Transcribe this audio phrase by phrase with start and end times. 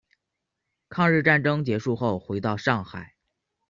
[0.89, 3.13] 抗日战争结束后回到上海。